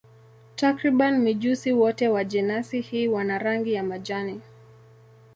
Takriban 0.55 1.19
mijusi 1.19 1.71
wote 1.73 2.07
wa 2.07 2.23
jenasi 2.23 2.81
hii 2.81 3.07
wana 3.07 3.37
rangi 3.37 3.73
ya 3.73 3.83
majani. 3.83 4.41